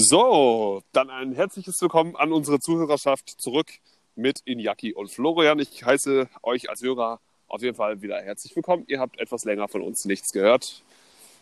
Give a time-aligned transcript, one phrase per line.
[0.00, 3.66] So, dann ein herzliches Willkommen an unsere Zuhörerschaft zurück
[4.14, 5.58] mit Inyaki und Florian.
[5.58, 7.18] Ich heiße euch als Hörer
[7.48, 8.84] auf jeden Fall wieder herzlich willkommen.
[8.86, 10.84] Ihr habt etwas länger von uns nichts gehört.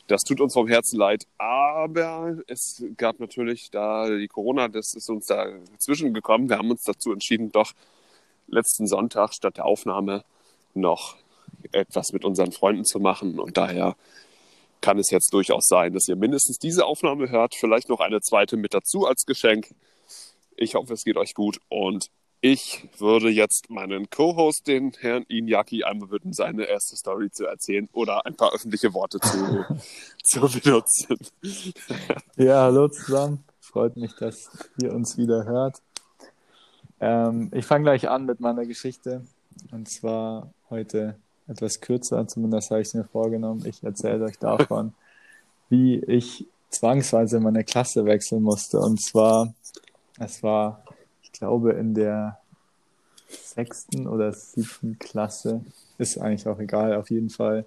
[0.07, 5.11] Das tut uns vom Herzen leid, aber es gab natürlich da die Corona, das ist
[5.11, 6.49] uns da dazwischen gekommen.
[6.49, 7.73] Wir haben uns dazu entschieden, doch
[8.47, 10.25] letzten Sonntag statt der Aufnahme
[10.73, 11.17] noch
[11.73, 13.97] etwas mit unseren Freunden zu machen und daher
[14.81, 18.57] kann es jetzt durchaus sein, dass ihr mindestens diese Aufnahme hört, vielleicht noch eine zweite
[18.57, 19.75] mit dazu als Geschenk.
[20.57, 25.85] Ich hoffe, es geht euch gut und ich würde jetzt meinen Co-Host, den Herrn Inyaki,
[25.85, 29.65] einmal bitten, seine erste Story zu erzählen oder ein paar öffentliche Worte zu,
[30.23, 31.17] zu benutzen.
[32.37, 33.45] Ja, hallo zusammen.
[33.61, 35.81] Freut mich, dass ihr uns wieder hört.
[37.01, 39.27] Ähm, ich fange gleich an mit meiner Geschichte.
[39.73, 43.65] Und zwar heute etwas kürzer, zumindest habe ich es mir vorgenommen.
[43.67, 44.93] Ich erzähle euch davon,
[45.69, 48.81] wie ich zwangsweise meine Klasse wechseln musste.
[48.81, 49.55] Und zwar,
[50.19, 50.83] es war,
[51.23, 52.39] ich glaube, in der
[53.29, 55.65] sechsten oder siebten Klasse,
[55.99, 57.65] ist eigentlich auch egal, auf jeden Fall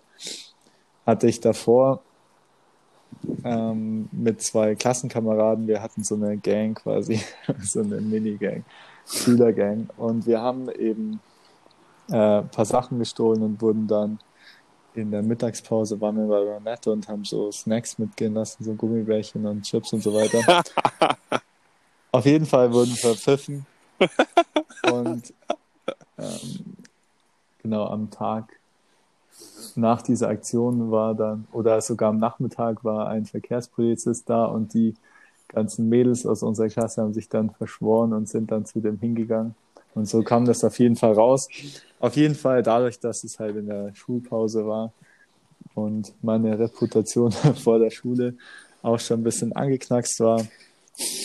[1.05, 2.03] hatte ich davor
[3.43, 7.21] ähm, mit zwei Klassenkameraden, wir hatten so eine Gang quasi,
[7.63, 8.63] so eine Minigang,
[9.07, 9.89] Schülergang.
[9.97, 11.19] Und wir haben eben
[12.09, 14.19] äh, paar Sachen gestohlen und wurden dann
[14.95, 19.45] in der Mittagspause waren wir bei Ronette und haben so Snacks mitgehen lassen, so Gummibärchen
[19.45, 20.63] und Chips und so weiter.
[22.11, 23.65] Auf jeden Fall wurden verpfiffen.
[24.91, 25.33] und
[26.17, 26.77] ähm,
[27.61, 28.59] genau am Tag
[29.75, 34.95] nach dieser Aktion war dann, oder sogar am Nachmittag war ein Verkehrspolizist da und die
[35.47, 39.55] ganzen Mädels aus unserer Klasse haben sich dann verschworen und sind dann zu dem hingegangen.
[39.99, 41.49] Und so kam das auf jeden Fall raus.
[41.99, 44.93] Auf jeden Fall dadurch, dass es halt in der Schulpause war
[45.75, 47.31] und meine Reputation
[47.63, 48.35] vor der Schule
[48.81, 50.47] auch schon ein bisschen angeknackst war,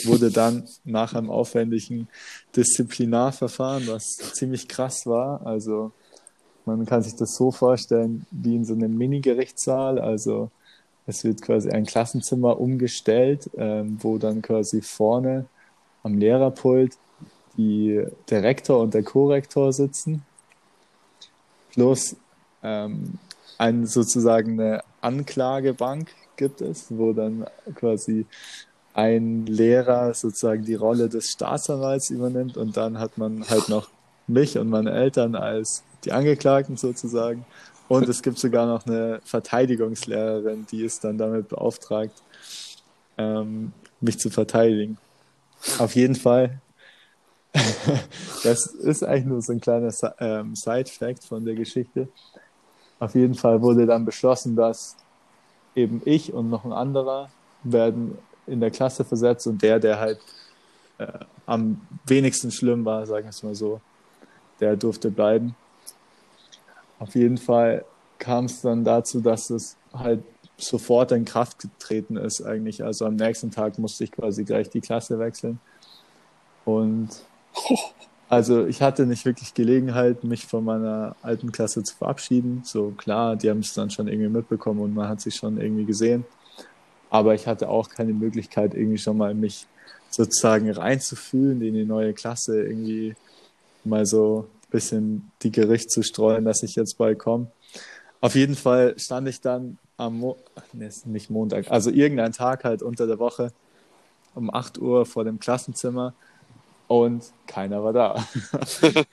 [0.07, 2.09] wurde dann nach einem aufwendigen
[2.57, 5.47] Disziplinarverfahren, was ziemlich krass war.
[5.47, 5.93] Also
[6.67, 10.01] man kann sich das so vorstellen wie in so einem Mini-Gerichtssaal.
[10.01, 10.51] Also
[11.07, 15.47] es wird quasi ein Klassenzimmer umgestellt, ähm, wo dann quasi vorne
[16.03, 16.99] am Lehrerpult
[17.57, 20.25] die, der Rektor und der Korrektor sitzen,
[21.73, 22.17] plus
[22.63, 23.19] ähm,
[23.59, 28.27] ein, sozusagen eine Anklagebank gibt es, wo dann quasi
[28.95, 33.89] ein Lehrer sozusagen die Rolle des Staatsanwalts übernimmt und dann hat man halt noch
[34.27, 37.45] mich und meine Eltern als die Angeklagten sozusagen.
[37.89, 42.15] Und es gibt sogar noch eine Verteidigungslehrerin, die ist dann damit beauftragt,
[43.19, 44.97] ähm, mich zu verteidigen.
[45.79, 46.61] Auf jeden Fall
[48.43, 52.09] das ist eigentlich nur so ein kleiner ähm, Side-Fact von der Geschichte.
[52.99, 54.97] Auf jeden Fall wurde dann beschlossen, dass
[55.75, 57.31] eben ich und noch ein anderer
[57.63, 60.19] werden in der Klasse versetzt und der, der halt
[60.99, 61.07] äh,
[61.47, 63.81] am wenigsten schlimm war, sagen wir es mal so,
[64.61, 65.55] der durfte bleiben.
[66.99, 67.85] Auf jeden Fall
[68.19, 70.23] kam es dann dazu, dass es halt
[70.57, 72.85] sofort in Kraft getreten ist eigentlich.
[72.85, 75.59] Also am nächsten Tag musste ich quasi gleich die Klasse wechseln.
[76.65, 77.11] Und
[78.29, 82.63] also ich hatte nicht wirklich Gelegenheit, mich von meiner alten Klasse zu verabschieden.
[82.65, 85.85] So klar, die haben es dann schon irgendwie mitbekommen und man hat sich schon irgendwie
[85.85, 86.25] gesehen.
[87.11, 89.67] Aber ich hatte auch keine Möglichkeit, irgendwie schon mal mich
[90.11, 93.15] sozusagen reinzufühlen in die neue Klasse, irgendwie
[93.85, 97.49] mal so ein bisschen die Gericht zu streuen, dass ich jetzt bald komme.
[98.21, 100.37] Auf jeden Fall stand ich dann am Mo
[100.73, 103.53] nee, nicht Montag, also irgendein Tag halt unter der Woche
[104.35, 106.15] um 8 Uhr vor dem Klassenzimmer
[106.89, 108.25] und keiner war da.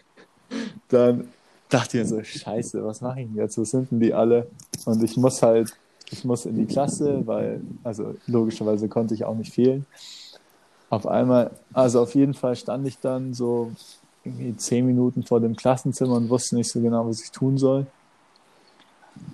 [0.90, 1.28] dann
[1.70, 3.58] dachte ich mir so, scheiße, was mache ich denn jetzt?
[3.58, 4.48] Wo sind denn die alle?
[4.86, 5.74] Und ich muss halt,
[6.09, 9.86] ich muss in die Klasse, weil, also logischerweise konnte ich auch nicht fehlen.
[10.90, 13.72] Auf einmal, also auf jeden Fall stand ich dann so
[14.24, 17.88] irgendwie zehn Minuten vor dem Klassenzimmer und wusste nicht so genau, was ich tun soll.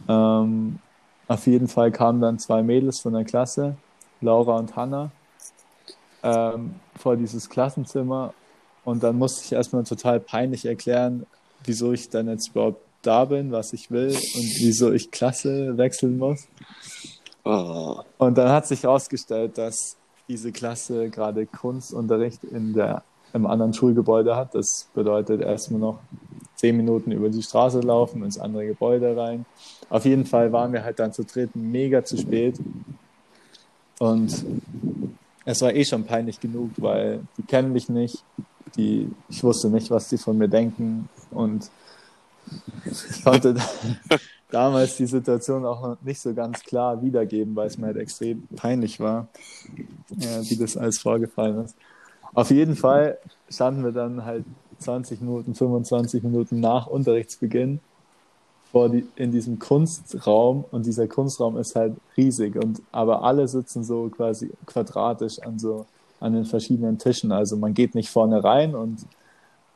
[0.08, 0.80] Ähm,
[1.28, 3.75] auf jeden Fall kamen dann zwei Mädels von der Klasse,
[4.22, 5.12] Laura und Hannah
[6.24, 8.34] ähm, vor dieses Klassenzimmer
[8.84, 11.25] und dann musste ich erstmal total peinlich erklären,
[11.66, 16.18] wieso ich dann jetzt überhaupt da bin, was ich will und wieso ich Klasse wechseln
[16.18, 16.48] muss.
[17.44, 18.02] Oh.
[18.18, 19.96] Und dann hat sich herausgestellt, dass
[20.28, 23.04] diese Klasse gerade Kunstunterricht in der,
[23.34, 24.54] im anderen Schulgebäude hat.
[24.56, 26.00] Das bedeutet erstmal noch
[26.56, 29.46] zehn Minuten über die Straße laufen, ins andere Gebäude rein.
[29.90, 32.60] Auf jeden Fall waren wir halt dann zu dritt mega zu spät.
[34.00, 34.46] Und
[35.48, 38.22] es war eh schon peinlich genug, weil die kennen mich nicht.
[38.76, 41.08] Die, ich wusste nicht, was die von mir denken.
[41.32, 41.72] Und
[42.86, 43.56] ich konnte,
[44.52, 48.46] damals die Situation auch noch nicht so ganz klar wiedergeben, weil es mir halt extrem
[48.58, 49.30] peinlich war,
[50.18, 51.78] ja, wie das alles vorgefallen ist.
[52.34, 53.18] Auf jeden Fall
[53.50, 54.44] standen wir dann halt
[54.80, 57.80] 20 Minuten, 25 Minuten nach Unterrichtsbeginn
[58.77, 63.83] vor die, in diesem Kunstraum und dieser Kunstraum ist halt riesig und aber alle sitzen
[63.83, 65.88] so quasi quadratisch an so
[66.19, 67.31] an den verschiedenen Tischen.
[67.31, 69.00] Also man geht nicht vorne rein und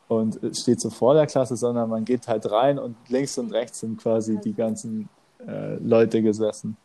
[0.06, 3.80] und steht so vor der Klasse, sondern man geht halt rein und links und rechts
[3.80, 5.08] sind quasi die ganzen
[5.48, 6.76] äh, Leute gesessen.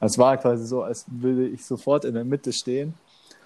[0.00, 2.94] Es war quasi so, als würde ich sofort in der Mitte stehen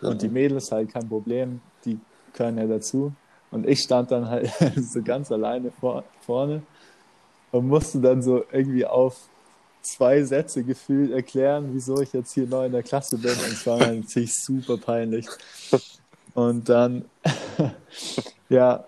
[0.01, 1.99] und die Mädels halt kein Problem, die
[2.35, 3.13] gehören ja dazu.
[3.51, 6.63] Und ich stand dann halt so ganz alleine vor, vorne
[7.53, 9.29] und musste dann so irgendwie auf
[9.83, 13.33] zwei Sätze gefühlt erklären, wieso ich jetzt hier neu in der Klasse bin.
[13.33, 15.27] Und es war natürlich super peinlich.
[16.35, 17.05] Und dann,
[18.49, 18.85] ja,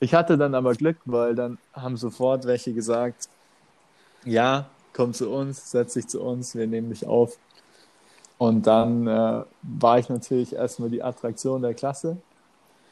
[0.00, 3.28] ich hatte dann aber Glück, weil dann haben sofort welche gesagt,
[4.24, 7.36] ja, komm zu uns, setz dich zu uns, wir nehmen dich auf.
[8.38, 12.16] Und dann äh, war ich natürlich erstmal die Attraktion der Klasse.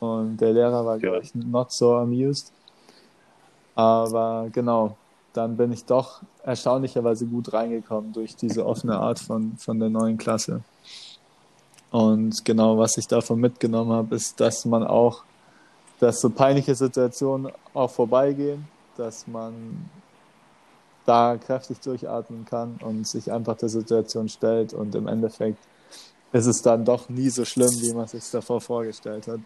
[0.01, 1.01] Und der Lehrer war, ja.
[1.01, 2.53] glaube ich, not so amused.
[3.75, 4.97] Aber genau,
[5.33, 10.19] dann bin ich doch erstaunlicherweise gut reingekommen durch diese offene Art von, von der neuen
[10.19, 10.63] Klasse.
[11.91, 15.25] Und genau, was ich davon mitgenommen habe, ist, dass man auch,
[16.01, 19.91] dass so peinliche Situationen auch vorbeigehen, dass man
[21.05, 25.59] da kräftig durchatmen kann und sich einfach der Situation stellt und im Endeffekt
[26.33, 29.41] ist es dann doch nie so schlimm, wie man es sich davor vorgestellt hat.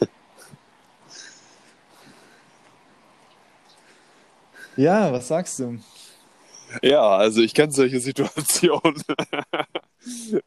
[4.76, 5.78] Ja, was sagst du?
[6.82, 9.02] Ja, also ich kenne solche Situationen.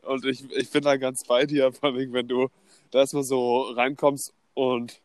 [0.03, 2.49] und ich, ich bin da ganz bei dir, vor allem, wenn du
[2.91, 5.01] da erstmal so reinkommst und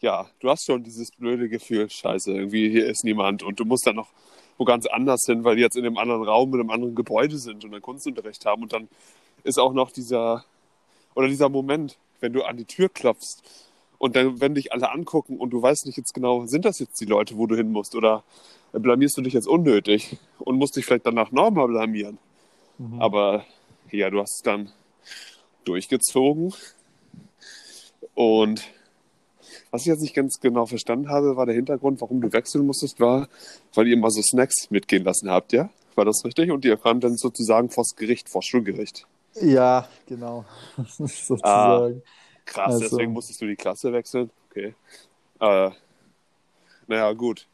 [0.00, 3.86] ja, du hast schon dieses blöde Gefühl, scheiße, irgendwie hier ist niemand und du musst
[3.86, 4.08] dann noch
[4.58, 7.38] wo ganz anders hin, weil die jetzt in einem anderen Raum, in einem anderen Gebäude
[7.38, 8.88] sind und einen Kunstunterricht haben und dann
[9.44, 10.44] ist auch noch dieser
[11.14, 13.42] oder dieser Moment, wenn du an die Tür klopfst
[13.98, 17.00] und dann, wenn dich alle angucken und du weißt nicht jetzt genau, sind das jetzt
[17.00, 18.24] die Leute, wo du hin musst oder
[18.72, 22.18] blamierst du dich jetzt unnötig und musst dich vielleicht danach nochmal blamieren.
[22.78, 23.00] Mhm.
[23.00, 23.44] Aber
[23.90, 24.70] ja, du hast es dann
[25.64, 26.54] durchgezogen.
[28.14, 28.62] Und
[29.70, 33.00] was ich jetzt nicht ganz genau verstanden habe, war der Hintergrund, warum du wechseln musstest,
[33.00, 33.28] war,
[33.74, 35.70] weil ihr mal so Snacks mitgehen lassen habt, ja?
[35.94, 36.50] War das richtig?
[36.50, 39.06] Und ihr kamt dann sozusagen vors Gericht, vors Schulgericht.
[39.40, 40.44] Ja, genau.
[40.98, 41.42] sozusagen.
[41.42, 41.90] Ah,
[42.48, 42.80] krass, also.
[42.80, 44.30] deswegen musstest du die Klasse wechseln.
[44.50, 44.74] Okay.
[45.40, 45.70] Äh,
[46.86, 47.46] naja, gut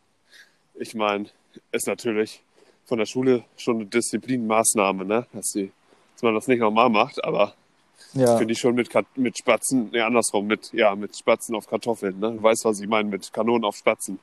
[0.74, 1.26] ich meine,
[1.72, 2.42] ist natürlich
[2.84, 5.26] von der Schule schon eine Disziplinmaßnahme, ne?
[5.32, 5.72] dass, sie,
[6.14, 7.54] dass man das nicht normal macht, aber
[8.12, 8.36] ja.
[8.36, 12.18] finde ich schon mit, mit Spatzen, ne, andersrum, mit, ja, mit Spatzen auf Kartoffeln.
[12.18, 12.32] Ne?
[12.32, 14.18] Du weißt, was ich meine, mit Kanonen auf Spatzen.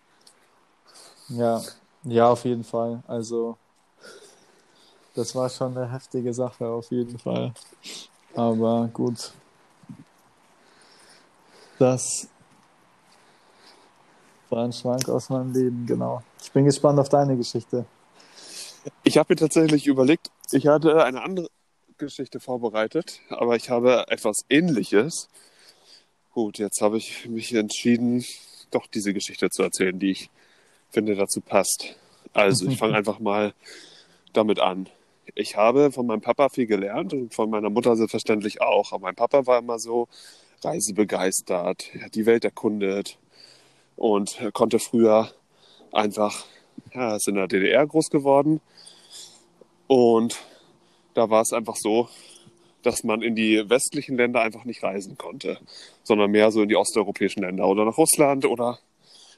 [1.29, 1.61] Ja,
[2.03, 3.01] ja, auf jeden Fall.
[3.07, 3.57] Also,
[5.15, 7.53] das war schon eine heftige Sache, auf jeden Fall.
[8.35, 9.31] Aber gut.
[11.81, 12.27] Das
[14.51, 16.21] war ein Schwank aus meinem Leben, genau.
[16.39, 17.85] Ich bin gespannt auf deine Geschichte.
[19.01, 21.47] Ich habe mir tatsächlich überlegt, ich hatte eine andere
[21.97, 25.27] Geschichte vorbereitet, aber ich habe etwas Ähnliches.
[26.35, 28.23] Gut, jetzt habe ich mich entschieden,
[28.69, 30.29] doch diese Geschichte zu erzählen, die ich
[30.91, 31.95] finde dazu passt.
[32.33, 33.55] Also, ich fange einfach mal
[34.33, 34.87] damit an.
[35.33, 38.91] Ich habe von meinem Papa viel gelernt und von meiner Mutter selbstverständlich auch.
[38.91, 40.07] Aber mein Papa war immer so
[40.63, 43.17] reisebegeistert, er hat die Welt erkundet,
[43.95, 45.29] und konnte früher
[45.91, 46.45] einfach,
[46.93, 48.61] ja, ist in der DDR groß geworden
[49.87, 50.41] und
[51.13, 52.09] da war es einfach so,
[52.81, 55.59] dass man in die westlichen Länder einfach nicht reisen konnte,
[56.03, 58.79] sondern mehr so in die osteuropäischen Länder oder nach Russland oder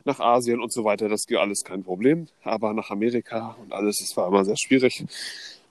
[0.06, 1.10] nach Asien und so weiter.
[1.10, 2.28] Das geht alles kein Problem.
[2.44, 5.04] Aber nach Amerika und alles, das war immer sehr schwierig.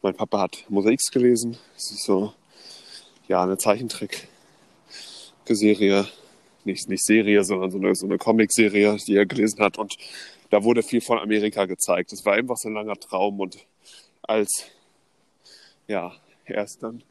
[0.03, 1.57] Mein Papa hat Mosaiks gelesen.
[1.75, 2.33] Das ist so,
[3.29, 3.57] ja, eine
[5.55, 6.07] Zeichentrick-Serie
[6.65, 9.79] nicht, nicht Serie, sondern so eine, so eine Comic-Serie, die er gelesen hat.
[9.79, 9.97] Und
[10.51, 12.13] da wurde viel von Amerika gezeigt.
[12.13, 13.41] Es war einfach so ein langer Traum.
[13.41, 13.59] Und
[14.23, 14.67] als
[15.89, 16.13] ja,
[16.45, 17.03] er es dann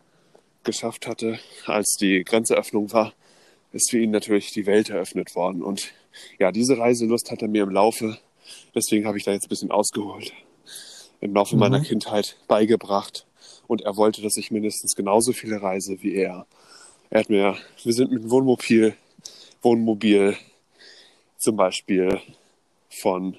[0.63, 3.13] geschafft hatte, als die Grenzeröffnung war,
[3.73, 5.61] ist für ihn natürlich die Welt eröffnet worden.
[5.61, 5.91] Und
[6.39, 8.17] ja, diese Reiselust hat er mir im Laufe,
[8.73, 10.31] deswegen habe ich da jetzt ein bisschen ausgeholt,
[11.19, 11.59] im Laufe mhm.
[11.59, 13.25] meiner Kindheit beigebracht.
[13.67, 16.45] Und er wollte, dass ich mindestens genauso viele reise wie er.
[17.13, 18.95] Er hat mir, wir sind mit dem Wohnmobil
[19.61, 20.37] Wohnmobil
[21.37, 22.21] zum Beispiel
[22.89, 23.35] von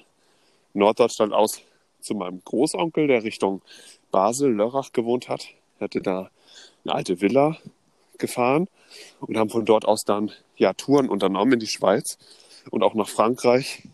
[0.75, 1.59] Norddeutschland aus
[1.99, 3.63] zu meinem Großonkel, der Richtung
[4.11, 5.47] Basel, Lörrach gewohnt hat.
[5.79, 6.29] Er hatte da
[6.83, 7.57] eine alte Villa
[8.19, 8.67] gefahren
[9.21, 12.19] und haben von dort aus dann ja Touren unternommen in die Schweiz
[12.69, 13.87] und auch nach Frankreich.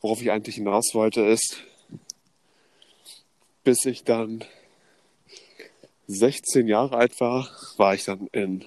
[0.00, 1.62] Worauf ich eigentlich hinaus wollte, ist,
[3.64, 4.46] bis ich dann
[6.10, 8.64] 16 Jahre alt war, war ich dann in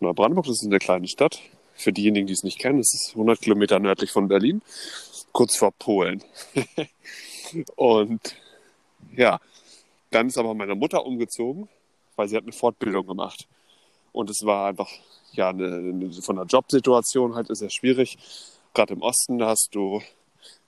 [0.00, 0.46] Neubrandenburg.
[0.46, 1.40] Das ist eine kleine Stadt.
[1.76, 4.62] Für diejenigen, die es nicht kennen, es ist 100 Kilometer nördlich von Berlin,
[5.32, 6.22] kurz vor Polen.
[7.76, 8.36] und
[9.16, 9.40] ja,
[10.10, 11.68] dann ist aber meine Mutter umgezogen,
[12.16, 13.48] weil sie hat eine Fortbildung gemacht.
[14.12, 14.88] Und es war einfach,
[15.32, 18.16] ja, eine, eine, von der Jobsituation halt ist es schwierig.
[18.72, 20.00] Gerade im Osten hast du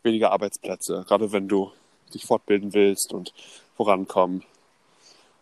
[0.02, 1.70] weniger Arbeitsplätze, gerade wenn du
[2.12, 3.32] dich fortbilden willst und
[3.76, 4.42] vorankommen.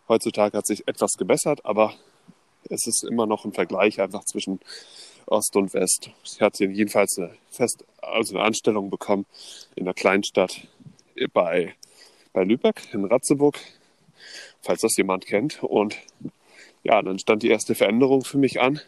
[0.09, 1.95] Heutzutage hat sich etwas gebessert, aber
[2.69, 4.61] es ist immer noch ein Vergleich einfach zwischen
[5.27, 6.11] Ost und West.
[6.25, 9.27] Ich hatte jedenfalls eine Fest, also eine Anstellung bekommen
[9.75, 10.67] in einer Kleinstadt
[11.33, 11.75] bei,
[12.33, 13.59] bei Lübeck in Ratzeburg,
[14.61, 15.63] falls das jemand kennt.
[15.63, 15.97] Und
[16.83, 18.81] ja, dann stand die erste Veränderung für mich an.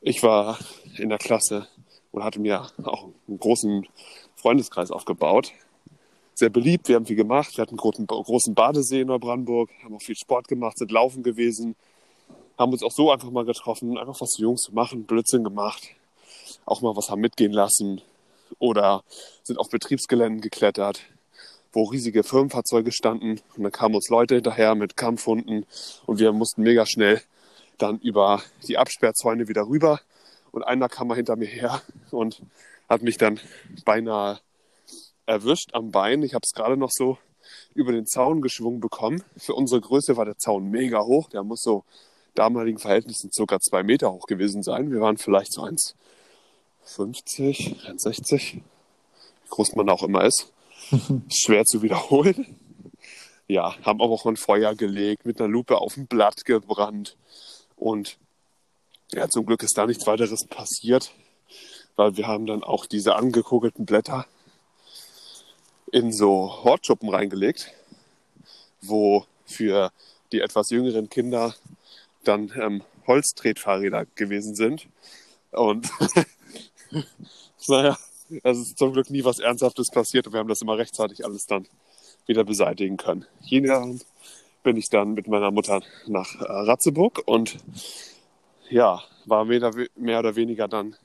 [0.00, 0.58] Ich war
[0.96, 1.68] in der Klasse
[2.12, 3.86] und hatte mir auch einen großen
[4.34, 5.52] Freundeskreis aufgebaut.
[6.38, 7.56] Sehr beliebt, wir haben viel gemacht.
[7.56, 11.76] Wir hatten einen großen Badesee in Neubrandenburg, haben auch viel Sport gemacht, sind laufen gewesen,
[12.58, 15.88] haben uns auch so einfach mal getroffen, einfach was zu Jungs zu machen, Blödsinn gemacht,
[16.66, 18.02] auch mal was haben mitgehen lassen
[18.58, 19.02] oder
[19.44, 21.00] sind auf Betriebsgeländen geklettert,
[21.72, 25.64] wo riesige Firmenfahrzeuge standen und dann kamen uns Leute hinterher mit Kampfhunden
[26.04, 27.22] und wir mussten mega schnell
[27.78, 30.02] dann über die Absperrzäune wieder rüber
[30.52, 32.42] und einer kam mal hinter mir her und
[32.90, 33.40] hat mich dann
[33.86, 34.40] beinahe
[35.26, 36.22] erwischt am Bein.
[36.22, 37.18] Ich habe es gerade noch so
[37.74, 39.22] über den Zaun geschwungen bekommen.
[39.36, 41.28] Für unsere Größe war der Zaun mega hoch.
[41.28, 41.84] Der muss so
[42.34, 44.90] damaligen Verhältnissen circa zwei Meter hoch gewesen sein.
[44.90, 48.62] Wir waren vielleicht so 1,50, 1,60, wie
[49.50, 50.52] groß man auch immer ist.
[51.32, 52.56] Schwer zu wiederholen.
[53.48, 57.16] Ja, haben aber auch ein Feuer gelegt, mit einer Lupe auf ein Blatt gebrannt.
[57.76, 58.18] Und
[59.12, 61.12] ja, zum Glück ist da nichts weiteres passiert,
[61.94, 64.26] weil wir haben dann auch diese angekugelten Blätter
[65.92, 67.72] in so Hortschuppen reingelegt,
[68.82, 69.92] wo für
[70.32, 71.54] die etwas jüngeren Kinder
[72.24, 74.88] dann ähm, Holztretfahrräder gewesen sind.
[75.52, 75.88] Und
[77.68, 77.96] naja,
[78.42, 81.46] es ist zum Glück nie was Ernsthaftes passiert und wir haben das immer rechtzeitig alles
[81.46, 81.66] dann
[82.26, 83.24] wieder beseitigen können.
[83.42, 84.00] Jeden
[84.62, 87.56] bin ich dann mit meiner Mutter nach äh, Ratzeburg und
[88.68, 90.96] ja, war mehr, mehr oder weniger dann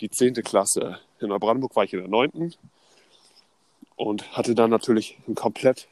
[0.00, 0.98] die zehnte Klasse.
[1.20, 2.54] In Neubrandenburg war ich in der neunten
[3.96, 5.88] und hatte dann natürlich ein komplett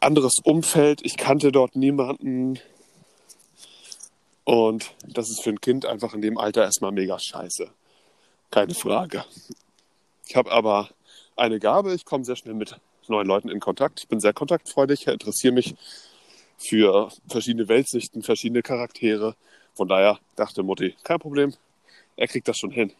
[0.00, 1.04] anderes Umfeld.
[1.04, 2.58] Ich kannte dort niemanden.
[4.44, 7.70] Und das ist für ein Kind einfach in dem Alter erstmal mega scheiße.
[8.50, 9.24] Keine Frage.
[10.26, 10.90] Ich habe aber
[11.36, 12.76] eine Gabe, ich komme sehr schnell mit
[13.08, 14.00] neuen Leuten in Kontakt.
[14.00, 15.74] Ich bin sehr kontaktfreudig, interessiere mich
[16.56, 19.36] für verschiedene Weltsichten, verschiedene Charaktere.
[19.74, 21.54] Von daher dachte Mutti, kein Problem,
[22.16, 22.92] er kriegt das schon hin.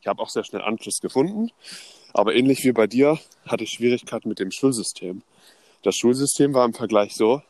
[0.00, 1.50] Ich habe auch sehr schnell Anschluss gefunden,
[2.12, 5.22] aber ähnlich wie bei dir hatte ich Schwierigkeiten mit dem Schulsystem.
[5.82, 7.42] Das Schulsystem war im Vergleich so,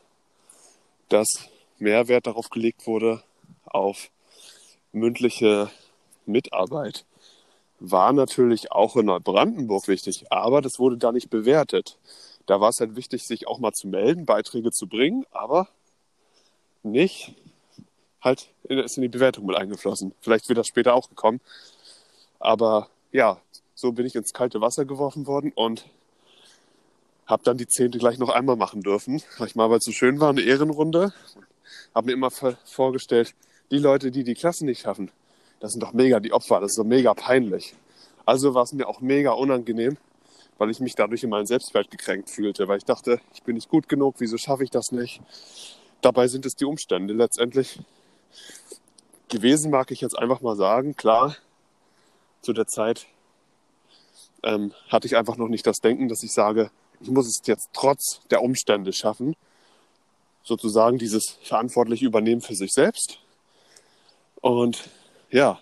[1.09, 3.23] dass mehr Wert darauf gelegt wurde,
[3.65, 4.09] auf
[4.91, 5.69] mündliche
[6.25, 7.05] Mitarbeit.
[7.79, 11.97] War natürlich auch in Neubrandenburg wichtig, aber das wurde da nicht bewertet.
[12.45, 15.67] Da war es halt wichtig, sich auch mal zu melden, Beiträge zu bringen, aber
[16.83, 17.33] nicht
[18.21, 20.13] halt ist in die Bewertung mit eingeflossen.
[20.21, 21.41] Vielleicht wird das später auch gekommen.
[22.39, 23.39] Aber ja,
[23.83, 25.85] so bin ich ins kalte Wasser geworfen worden und
[27.25, 29.21] habe dann die Zehnte gleich noch einmal machen dürfen.
[29.37, 31.13] Weil ich mal, weil es so schön war, eine Ehrenrunde
[31.93, 33.35] habe mir immer vorgestellt,
[33.71, 35.11] die Leute, die die Klasse nicht schaffen,
[35.59, 37.75] das sind doch mega die Opfer, das ist so mega peinlich.
[38.25, 39.97] Also war es mir auch mega unangenehm,
[40.57, 43.69] weil ich mich dadurch in meinen Selbstwert gekränkt fühlte, weil ich dachte, ich bin nicht
[43.69, 45.21] gut genug, wieso schaffe ich das nicht?
[46.01, 47.79] Dabei sind es die Umstände letztendlich
[49.27, 50.95] gewesen, mag ich jetzt einfach mal sagen.
[50.95, 51.35] Klar,
[52.41, 53.07] zu der Zeit
[54.43, 56.69] ähm, hatte ich einfach noch nicht das Denken, dass ich sage,
[56.99, 59.35] ich muss es jetzt trotz der Umstände schaffen,
[60.43, 63.19] sozusagen dieses verantwortliche Übernehmen für sich selbst.
[64.41, 64.89] Und
[65.31, 65.59] ja,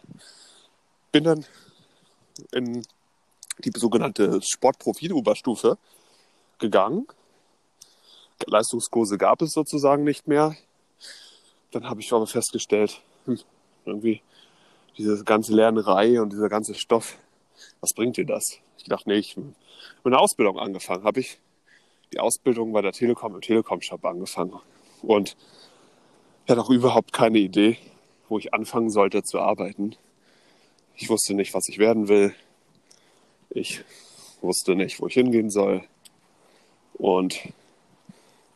[1.12, 1.46] bin dann
[2.52, 2.84] in
[3.60, 5.78] die sogenannte Sportprofil-Oberstufe
[6.58, 7.08] gegangen.
[8.48, 10.56] Leistungskurse gab es sozusagen nicht mehr.
[11.72, 13.40] Dann habe ich aber festgestellt, hm,
[13.86, 14.22] irgendwie
[14.98, 17.18] diese ganze Lernerei und dieser ganze Stoff,
[17.80, 18.60] was bringt dir das?
[18.82, 19.54] Ich dachte, nee, ich habe
[20.04, 21.04] eine Ausbildung angefangen.
[21.04, 21.38] Habe ich
[22.12, 24.60] die Ausbildung bei der Telekom im Telekom-Shop angefangen.
[25.02, 25.38] Und
[26.46, 27.78] ich hatte auch überhaupt keine Idee,
[28.28, 29.96] wo ich anfangen sollte zu arbeiten.
[30.96, 32.34] Ich wusste nicht, was ich werden will.
[33.50, 33.84] Ich
[34.42, 35.84] wusste nicht, wo ich hingehen soll.
[36.94, 37.40] Und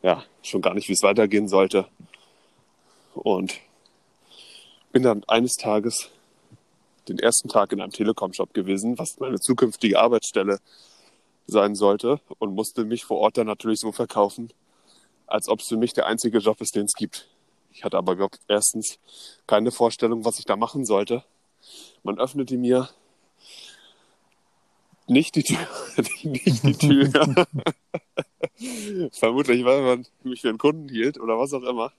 [0.02, 1.88] ja, schon gar nicht, wie es weitergehen sollte.
[3.14, 3.60] Und
[4.92, 6.10] bin dann eines Tages
[7.08, 10.60] den ersten Tag in einem Telekom-Shop gewesen, was meine zukünftige Arbeitsstelle
[11.48, 14.52] sein sollte und musste mich vor Ort dann natürlich so verkaufen,
[15.28, 17.30] als ob es für mich der einzige Job ist, den es gibt.
[17.72, 19.00] Ich hatte aber überhaupt erstens
[19.48, 21.24] keine Vorstellung, was ich da machen sollte.
[22.04, 22.90] Man öffnete mir
[25.08, 25.68] nicht die Tür,
[26.24, 27.46] nicht die Tür.
[29.12, 31.92] Vermutlich, weil man mich für einen Kunden hielt oder was auch immer.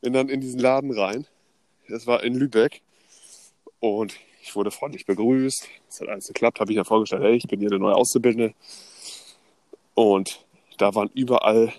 [0.00, 1.26] Bin dann in diesen Laden rein.
[1.88, 2.82] Das war in Lübeck.
[3.80, 5.68] Und ich wurde freundlich begrüßt.
[5.88, 6.60] Es hat alles geklappt.
[6.60, 8.54] Habe ich ja vorgestellt, hey, ich bin hier eine neue Auszubildende.
[9.94, 10.44] Und
[10.78, 11.72] da waren überall,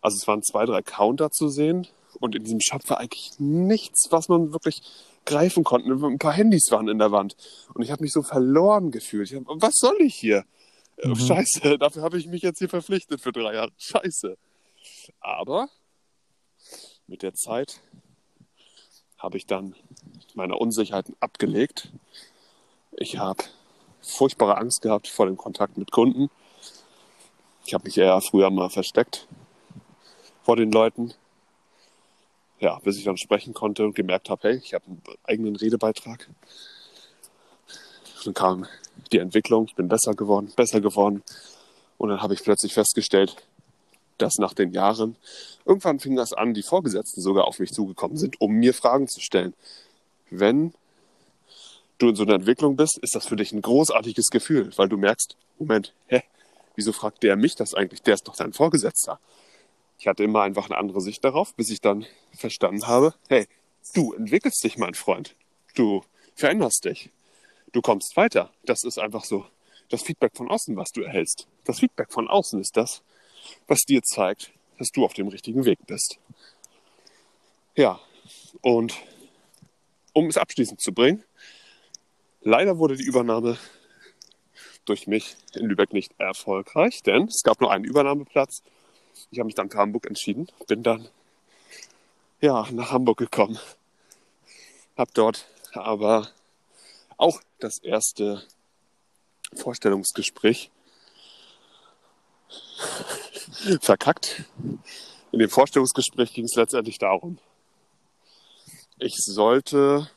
[0.00, 1.86] also es waren zwei, drei Counter zu sehen.
[2.20, 4.82] Und in diesem Shop war eigentlich nichts, was man wirklich
[5.24, 5.90] greifen konnte.
[5.90, 7.36] Ein paar Handys waren in der Wand.
[7.74, 9.32] Und ich habe mich so verloren gefühlt.
[9.32, 10.44] Hab, was soll ich hier?
[10.98, 11.16] Äh, mhm.
[11.16, 13.72] Scheiße, dafür habe ich mich jetzt hier verpflichtet für drei Jahre.
[13.78, 14.36] Scheiße.
[15.20, 15.68] Aber
[17.06, 17.80] mit der Zeit
[19.22, 19.74] habe ich dann
[20.34, 21.92] meine Unsicherheiten abgelegt.
[22.92, 23.44] Ich habe
[24.00, 26.28] furchtbare Angst gehabt vor dem Kontakt mit Kunden.
[27.64, 29.28] Ich habe mich eher früher mal versteckt
[30.42, 31.14] vor den Leuten.
[32.58, 36.28] Ja, bis ich dann sprechen konnte und gemerkt habe, hey, ich habe einen eigenen Redebeitrag.
[38.24, 38.66] Dann kam
[39.12, 41.22] die Entwicklung, ich bin besser geworden, besser geworden.
[41.98, 43.36] Und dann habe ich plötzlich festgestellt,
[44.22, 45.16] dass nach den Jahren,
[45.64, 49.20] irgendwann fing das an, die Vorgesetzten sogar auf mich zugekommen sind, um mir Fragen zu
[49.20, 49.54] stellen.
[50.30, 50.72] Wenn
[51.98, 54.96] du in so einer Entwicklung bist, ist das für dich ein großartiges Gefühl, weil du
[54.96, 56.22] merkst, Moment, hä,
[56.76, 58.02] wieso fragt der mich das eigentlich?
[58.02, 59.20] Der ist doch dein Vorgesetzter.
[59.98, 63.46] Ich hatte immer einfach eine andere Sicht darauf, bis ich dann verstanden habe, hey,
[63.94, 65.36] du entwickelst dich, mein Freund.
[65.74, 66.02] Du
[66.34, 67.10] veränderst dich.
[67.72, 68.50] Du kommst weiter.
[68.64, 69.46] Das ist einfach so
[69.88, 71.46] das Feedback von außen, was du erhältst.
[71.64, 73.02] Das Feedback von außen ist das,
[73.66, 76.18] was dir zeigt, dass du auf dem richtigen Weg bist.
[77.74, 78.00] Ja,
[78.60, 78.94] und
[80.12, 81.24] um es abschließend zu bringen,
[82.42, 83.58] leider wurde die Übernahme
[84.84, 88.62] durch mich in Lübeck nicht erfolgreich, denn es gab nur einen Übernahmeplatz.
[89.30, 91.08] Ich habe mich dann für Hamburg entschieden, bin dann
[92.40, 93.58] ja nach Hamburg gekommen,
[94.96, 96.28] habe dort aber
[97.16, 98.42] auch das erste
[99.54, 100.70] Vorstellungsgespräch
[103.80, 104.44] verkackt.
[105.30, 107.38] In dem Vorstellungsgespräch ging es letztendlich darum,
[108.98, 110.08] ich sollte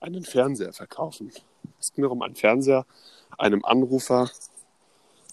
[0.00, 1.32] einen Fernseher verkaufen.
[1.80, 2.86] Es ging darum, einen Fernseher
[3.38, 4.30] einem Anrufer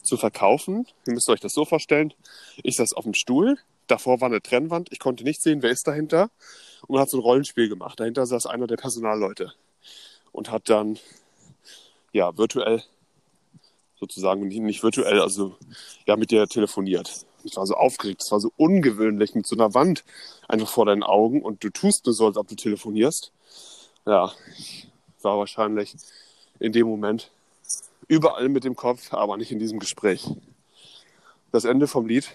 [0.01, 0.87] zu verkaufen.
[1.05, 2.13] Ihr müsst euch das so vorstellen.
[2.63, 5.87] Ich saß auf dem Stuhl, davor war eine Trennwand, ich konnte nicht sehen, wer ist
[5.87, 6.31] dahinter.
[6.81, 7.99] Und man hat so ein Rollenspiel gemacht.
[7.99, 9.53] Dahinter saß einer der Personalleute
[10.31, 10.97] und hat dann
[12.11, 12.83] ja virtuell
[14.01, 15.55] sozusagen, nicht virtuell, also
[16.05, 17.25] ja, mit dir telefoniert.
[17.43, 20.03] Ich war so aufgeregt, es war so ungewöhnlich mit so einer Wand
[20.47, 23.31] einfach vor deinen Augen und du tust nur so, als ob du telefonierst.
[24.05, 24.87] Ja, ich
[25.21, 25.95] war wahrscheinlich
[26.59, 27.31] in dem Moment
[28.07, 30.27] überall mit dem Kopf, aber nicht in diesem Gespräch.
[31.51, 32.31] Das Ende vom Lied.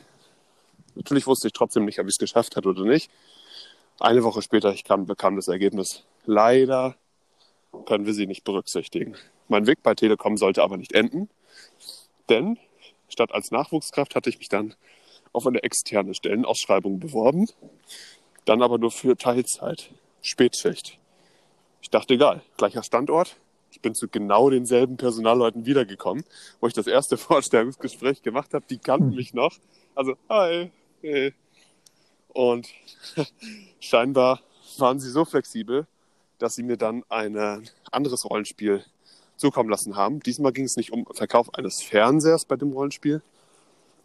[0.94, 3.10] Natürlich wusste ich trotzdem nicht, ob ich es geschafft hatte oder nicht.
[3.98, 6.04] Eine Woche später ich kam, bekam das Ergebnis.
[6.24, 6.96] Leider
[7.86, 9.16] können wir sie nicht berücksichtigen.
[9.48, 11.28] Mein Weg bei Telekom sollte aber nicht enden.
[12.28, 12.58] Denn
[13.08, 14.74] statt als Nachwuchskraft hatte ich mich dann
[15.32, 17.46] auf eine externe Stellenausschreibung beworben,
[18.46, 19.90] dann aber nur für Teilzeit,
[20.22, 20.98] Spätschicht.
[21.82, 23.36] Ich dachte, egal, gleicher Standort.
[23.70, 26.24] Ich bin zu genau denselben Personalleuten wiedergekommen,
[26.60, 28.64] wo ich das erste Vorstellungsgespräch gemacht habe.
[28.70, 29.54] Die kannten mich noch.
[29.94, 30.70] Also, hi.
[31.02, 31.34] Hey.
[32.28, 32.68] Und
[33.80, 34.40] scheinbar
[34.78, 35.86] waren sie so flexibel,
[36.38, 38.84] dass sie mir dann ein anderes Rollenspiel
[39.36, 40.20] zukommen lassen haben.
[40.20, 43.22] Diesmal ging es nicht um Verkauf eines Fernsehers bei dem Rollenspiel,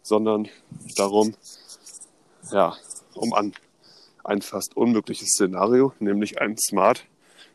[0.02, 0.48] sondern
[0.96, 1.34] darum,
[2.50, 2.76] ja,
[3.14, 3.52] um an
[4.24, 7.04] ein fast unmögliches Szenario, nämlich ein Smart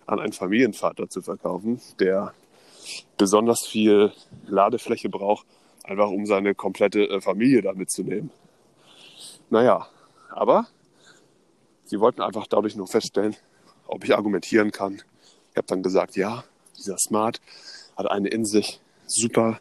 [0.06, 2.34] an einen Familienvater zu verkaufen, der
[3.18, 4.12] besonders viel
[4.48, 5.46] Ladefläche braucht,
[5.84, 8.32] einfach um seine komplette äh, Familie da mitzunehmen.
[9.50, 9.88] Naja,
[10.30, 10.68] aber
[11.86, 13.36] sie wollten einfach dadurch nur feststellen,
[13.88, 15.02] ob ich argumentieren kann.
[15.52, 16.44] Ich habe dann gesagt, ja,
[16.78, 17.42] dieser Smart
[17.96, 19.60] hat eine in sich super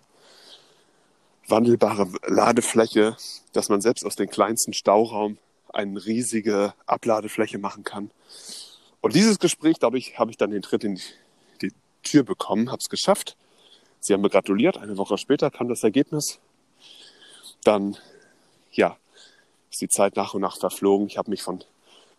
[1.48, 3.16] wandelbare Ladefläche,
[3.52, 5.38] dass man selbst aus dem kleinsten Stauraum
[5.72, 8.10] eine riesige Abladefläche machen kann.
[9.00, 11.00] Und dieses Gespräch, dadurch habe ich dann den Tritt in
[11.60, 13.36] die Tür bekommen, habe es geschafft.
[14.00, 14.78] Sie haben mir gratuliert.
[14.78, 16.38] Eine Woche später kam das Ergebnis.
[17.62, 17.96] Dann,
[18.72, 18.96] ja,
[19.70, 21.06] ist die Zeit nach und nach verflogen.
[21.06, 21.62] Ich habe mich von,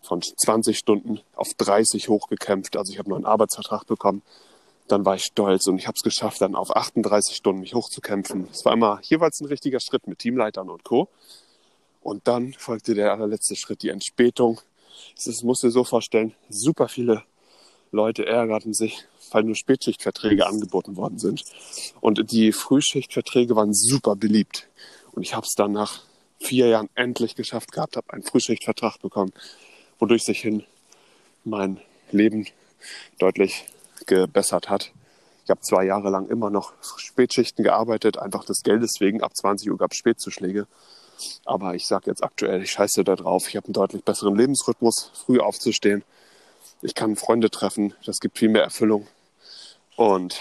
[0.01, 2.77] von 20 Stunden auf 30 hochgekämpft.
[2.77, 4.21] Also ich habe noch einen Arbeitsvertrag bekommen
[4.87, 8.47] dann war ich stolz und ich habe es geschafft, dann auf 38 Stunden mich hochzukämpfen.
[8.51, 11.09] Es war immer jeweils ein richtiger Schritt mit Teamleitern und Co.
[12.01, 14.61] Und dann folgte der allerletzte Schritt, die Entspätung.
[15.17, 17.23] Es musst du dir so vorstellen, super viele
[17.91, 21.43] Leute ärgerten sich, weil nur Spätschichtverträge angeboten worden sind.
[21.99, 24.67] Und die Frühschichtverträge waren super beliebt.
[25.11, 26.03] Und ich habe es dann nach
[26.39, 29.33] vier Jahren endlich geschafft gehabt, habe einen Frühschichtvertrag bekommen,
[29.99, 30.63] wodurch sich hin
[31.43, 31.79] mein
[32.11, 32.47] Leben
[33.19, 33.65] deutlich
[34.05, 34.91] gebessert hat.
[35.43, 39.23] Ich habe zwei Jahre lang immer noch Spätschichten gearbeitet, einfach des Geldes wegen.
[39.23, 40.67] Ab 20 Uhr gab es Spätzuschläge.
[41.45, 43.47] Aber ich sage jetzt aktuell, ich scheiße da drauf.
[43.47, 46.03] Ich habe einen deutlich besseren Lebensrhythmus, früh aufzustehen.
[46.81, 47.93] Ich kann Freunde treffen.
[48.05, 49.07] Das gibt viel mehr Erfüllung.
[49.95, 50.39] Und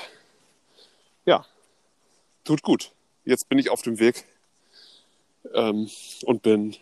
[1.24, 1.46] ja,
[2.44, 2.92] tut gut.
[3.24, 4.24] Jetzt bin ich auf dem Weg
[5.54, 5.88] ähm,
[6.24, 6.76] und bin,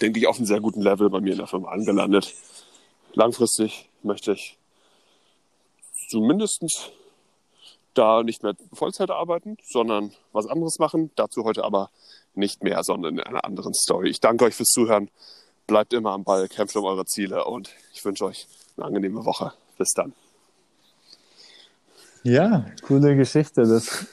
[0.00, 2.34] denke ich, auf einem sehr guten Level bei mir in der Firma angelandet.
[3.14, 4.58] Langfristig möchte ich
[6.08, 6.92] zumindest
[7.94, 11.10] da nicht mehr Vollzeit arbeiten, sondern was anderes machen.
[11.16, 11.90] Dazu heute aber
[12.34, 14.10] nicht mehr, sondern in einer anderen Story.
[14.10, 15.08] Ich danke euch fürs Zuhören.
[15.66, 19.52] Bleibt immer am Ball, kämpft um eure Ziele und ich wünsche euch eine angenehme Woche.
[19.78, 20.12] Bis dann.
[22.22, 23.66] Ja, coole Geschichte.
[23.66, 24.06] Das,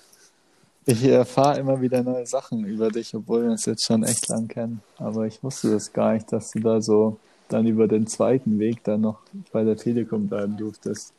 [0.86, 4.48] ich erfahre immer wieder neue Sachen über dich, obwohl wir uns jetzt schon echt lang
[4.48, 4.82] kennen.
[4.98, 7.18] Aber ich wusste das gar nicht, dass du da so
[7.50, 9.20] dann über den zweiten Weg dann noch
[9.52, 11.14] bei der Telekom bleiben durftest.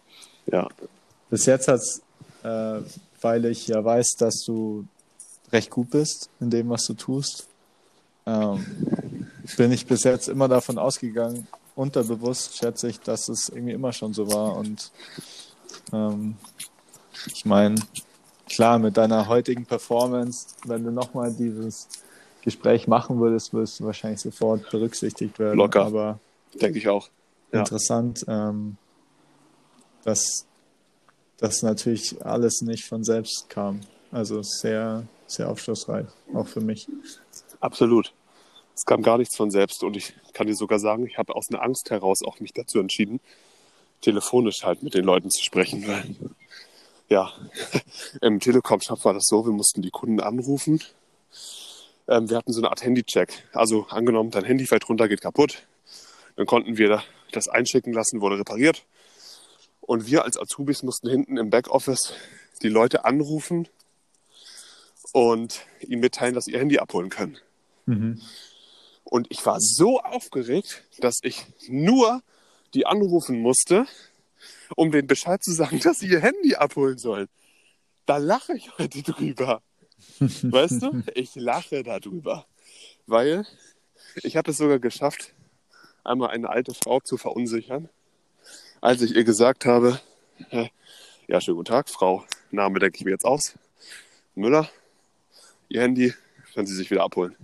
[0.46, 0.68] Ja.
[1.30, 2.02] Bis jetzt hat es,
[2.42, 2.80] äh,
[3.20, 4.87] weil ich ja weiß, dass du
[5.52, 7.48] recht gut bist in dem, was du tust,
[8.26, 8.64] ähm,
[9.57, 14.14] bin ich bis jetzt immer davon ausgegangen, unterbewusst schätze ich, dass es irgendwie immer schon
[14.14, 14.57] so war.
[14.57, 14.90] Und
[15.92, 16.37] ähm,
[17.26, 17.76] ich meine,
[18.48, 21.88] klar, mit deiner heutigen Performance, wenn du nochmal dieses
[22.42, 25.57] Gespräch machen würdest, würdest du wahrscheinlich sofort berücksichtigt werden.
[25.57, 25.85] Locker.
[25.85, 26.18] Aber
[26.61, 27.09] denke ich auch.
[27.52, 27.61] Ja.
[27.61, 28.76] Interessant, ähm,
[30.05, 30.47] dass
[31.38, 33.81] das natürlich alles nicht von selbst kam.
[34.12, 36.87] Also sehr, sehr aufschlussreich, auch für mich.
[37.61, 38.12] Absolut.
[38.77, 41.47] Es kam gar nichts von selbst und ich kann dir sogar sagen, ich habe aus
[41.51, 43.21] einer Angst heraus auch mich dazu entschieden,
[44.01, 46.05] telefonisch halt mit den Leuten zu sprechen, weil
[47.09, 47.33] ja,
[48.21, 50.83] im Telekom-Shop war das so, wir mussten die Kunden anrufen.
[52.09, 53.33] Ähm, wir hatten so eine Art Handy-Check.
[53.53, 55.67] Also angenommen, dein Handy fällt runter, geht kaputt.
[56.37, 58.85] Dann konnten wir das einschicken lassen, wurde repariert.
[59.87, 62.14] Und wir als Azubis mussten hinten im Backoffice
[62.62, 63.68] die Leute anrufen
[65.12, 67.37] und ihnen mitteilen, dass sie ihr Handy abholen können.
[67.85, 68.20] Mhm.
[69.05, 72.23] Und ich war so aufgeregt, dass ich nur
[72.73, 73.87] die anrufen musste,
[74.75, 77.29] um den Bescheid zu sagen, dass sie ihr Handy abholen sollen.
[78.07, 79.62] Da lache ich heute drüber.
[80.18, 81.03] Weißt du?
[81.14, 82.47] Ich lache darüber.
[83.07, 83.47] Weil
[84.23, 85.35] ich habe es sogar geschafft,
[86.03, 87.90] einmal eine alte Frau zu verunsichern,
[88.85, 89.99] als ich ihr gesagt habe,
[90.51, 90.66] äh,
[91.27, 93.55] ja, schönen guten Tag, Frau, Name denke ich mir jetzt aus,
[94.35, 94.68] Müller,
[95.70, 96.12] Ihr Handy,
[96.53, 97.35] können Sie sich wieder abholen.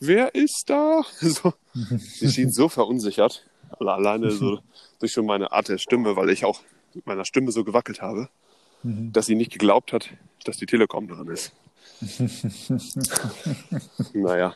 [0.00, 1.02] Wer ist da?
[1.20, 1.54] So,
[1.98, 3.46] sie schien so verunsichert,
[3.78, 4.58] alleine so
[4.98, 6.62] durch schon meine Art der Stimme, weil ich auch
[6.94, 8.28] mit meiner Stimme so gewackelt habe,
[8.82, 9.10] Mhm.
[9.12, 10.10] dass sie nicht geglaubt hat,
[10.44, 11.52] dass die Telekom dran ist.
[14.12, 14.54] naja,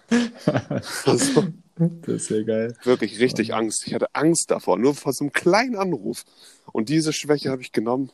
[1.06, 1.46] also,
[2.02, 2.76] Das ist ja geil.
[2.84, 3.86] wirklich richtig Angst.
[3.86, 6.24] Ich hatte Angst davor, nur vor so einem kleinen Anruf.
[6.72, 8.10] Und diese Schwäche habe ich genommen,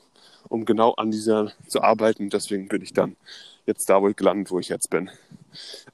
[0.49, 2.31] um genau an dieser zu arbeiten.
[2.31, 3.17] Deswegen bin ich dann
[3.67, 5.11] jetzt da, wo ich gelandet, wo ich jetzt bin.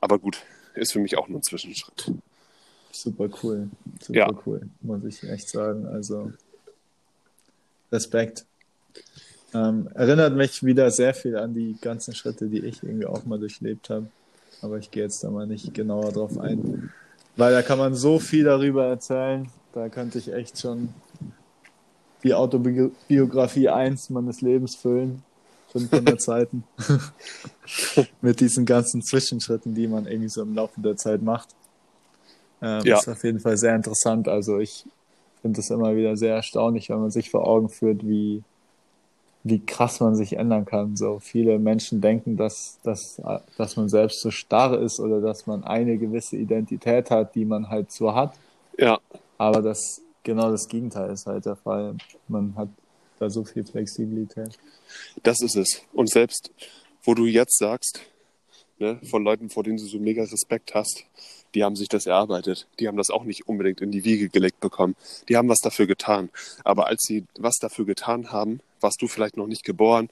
[0.01, 0.39] Aber gut,
[0.75, 2.13] ist für mich auch nur ein Zwischenschritt.
[2.93, 3.69] Super cool.
[4.01, 4.29] Super Ja.
[4.47, 5.87] cool, muss ich echt sagen.
[5.87, 6.33] Also
[7.91, 8.45] Respekt.
[9.55, 13.39] Ähm, erinnert mich wieder sehr viel an die ganzen Schritte, die ich irgendwie auch mal
[13.39, 14.07] durchlebt habe.
[14.63, 16.91] Aber ich gehe jetzt da mal nicht genauer drauf ein.
[17.37, 19.49] Weil da kann man so viel darüber erzählen.
[19.73, 20.91] Da könnte ich echt schon
[22.23, 25.23] die Autobiografie 1 meines Lebens füllen.
[25.73, 26.65] 500 Seiten.
[28.21, 31.49] Mit diesen ganzen Zwischenschritten, die man irgendwie so im Laufe der Zeit macht.
[32.61, 32.99] Ähm, Ja.
[32.99, 34.29] Ist auf jeden Fall sehr interessant.
[34.29, 34.85] Also ich
[35.41, 38.43] finde es immer wieder sehr erstaunlich, wenn man sich vor Augen führt, wie,
[39.45, 40.97] wie krass man sich ändern kann.
[40.97, 43.21] So viele Menschen denken, dass, dass,
[43.59, 47.69] dass man selbst so starr ist oder dass man eine gewisse Identität hat, die man
[47.69, 48.35] halt so hat.
[48.79, 48.99] Ja,
[49.39, 51.97] Aber das genau das Gegenteil ist halt der Fall.
[52.29, 52.69] Man hat
[53.19, 54.59] da so viel Flexibilität.
[55.23, 55.83] das ist es.
[55.93, 56.51] Und selbst,
[57.03, 58.01] wo du jetzt sagst,
[58.79, 61.05] ne, von Leuten, vor denen du so mega Respekt hast,
[61.55, 62.67] die haben sich das erarbeitet.
[62.81, 64.97] Die haben das auch nicht unbedingt in die Wiege gelegt bekommen.
[65.29, 66.31] Die haben was dafür getan.
[66.65, 70.09] Aber als sie was dafür getan haben, warst du vielleicht noch nicht geboren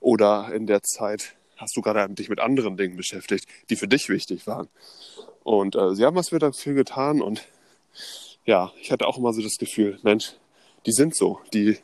[0.00, 4.08] oder in der Zeit hast du gerade dich mit anderen Dingen beschäftigt, die für dich
[4.08, 4.68] wichtig waren.
[5.44, 7.46] Und äh, sie haben was dafür getan und
[8.44, 10.34] ja, ich hatte auch immer so das Gefühl, Mensch,
[10.86, 11.78] die sind so, die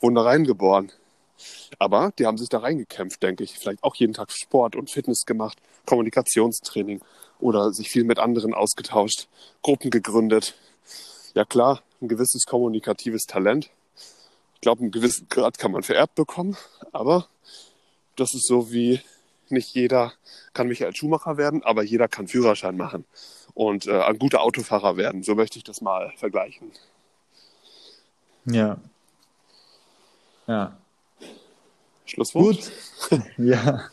[0.00, 0.90] wurden da reingeboren.
[1.78, 3.56] Aber die haben sich da reingekämpft, denke ich.
[3.56, 7.00] Vielleicht auch jeden Tag Sport und Fitness gemacht, Kommunikationstraining
[7.40, 9.28] oder sich viel mit anderen ausgetauscht,
[9.62, 10.54] Gruppen gegründet.
[11.34, 13.70] Ja klar, ein gewisses kommunikatives Talent.
[14.54, 16.56] Ich glaube, einen gewissen Grad kann man vererbt bekommen,
[16.92, 17.28] aber
[18.16, 19.00] das ist so wie
[19.48, 20.12] nicht jeder
[20.52, 23.04] kann Michael Schumacher werden, aber jeder kann Führerschein machen
[23.54, 25.22] und äh, ein guter Autofahrer werden.
[25.22, 26.70] So möchte ich das mal vergleichen.
[28.44, 28.78] Ja.
[30.46, 30.76] Ja.
[32.06, 32.70] Schlusswort?
[33.08, 33.22] Gut.
[33.38, 33.88] ja.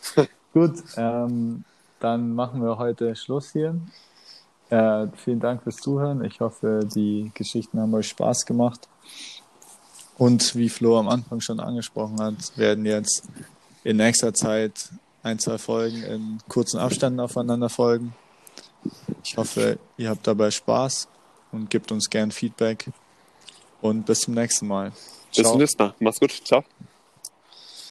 [0.53, 0.83] Gut.
[0.95, 1.63] Ähm,
[1.99, 3.79] dann machen wir heute Schluss hier.
[4.69, 6.23] Äh, vielen Dank fürs Zuhören.
[6.23, 8.87] Ich hoffe, die Geschichten haben euch Spaß gemacht.
[10.17, 13.23] Und wie Flo am Anfang schon angesprochen hat, werden jetzt
[13.83, 14.89] in nächster Zeit
[15.23, 18.13] ein, zwei Folgen in kurzen Abständen aufeinander folgen.
[19.23, 21.07] Ich hoffe, ihr habt dabei Spaß
[21.51, 22.89] und gebt uns gern Feedback.
[23.81, 24.91] Und bis zum nächsten Mal.
[25.35, 25.93] Bis zum nächsten Mal.
[25.99, 26.31] Mach's gut.
[26.43, 26.63] Ciao.